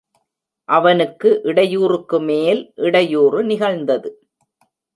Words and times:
அவனுக்கு 0.69 1.41
இடையூறுக்குமேல் 1.43 2.61
இடையூறு 2.75 3.43
நிகழ்ந்தது. 3.43 4.11